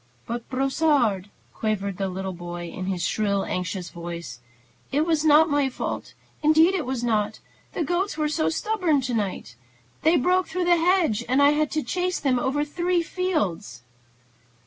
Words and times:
"But, 0.25 0.49
Brossard," 0.49 1.29
quavered 1.53 1.97
the 1.97 2.09
boy 2.35 2.65
in 2.69 2.87
his 2.87 3.03
shrill, 3.05 3.45
anxious 3.45 3.91
voice, 3.91 4.39
"it 4.91 5.05
was 5.05 5.23
not 5.23 5.47
my 5.47 5.69
fault, 5.69 6.15
indeed 6.41 6.73
it 6.73 6.87
was 6.87 7.03
not. 7.03 7.39
The 7.73 7.83
goats 7.83 8.17
were 8.17 8.27
so 8.27 8.49
stubborn 8.49 9.01
to 9.01 9.13
night. 9.13 9.53
They 10.01 10.15
broke 10.15 10.47
through 10.47 10.65
the 10.65 10.77
hedge, 10.77 11.23
and 11.29 11.39
I 11.39 11.51
had 11.51 11.69
to 11.73 11.83
chase 11.83 12.19
them 12.19 12.39
over 12.39 12.65
three 12.65 13.03
fields." 13.03 13.83